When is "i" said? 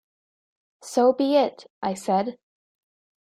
1.83-1.93